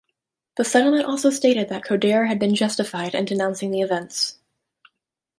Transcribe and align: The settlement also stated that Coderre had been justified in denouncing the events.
The 0.57 0.63
settlement 0.65 1.05
also 1.05 1.29
stated 1.29 1.69
that 1.69 1.83
Coderre 1.83 2.27
had 2.27 2.39
been 2.39 2.55
justified 2.55 3.13
in 3.13 3.25
denouncing 3.25 3.69
the 3.69 3.81
events. 3.81 4.39